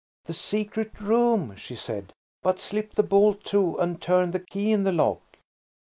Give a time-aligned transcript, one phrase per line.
[0.25, 2.11] "The secret room," she said;
[2.41, 5.21] "but slip the bolt to and turn the key in the lock."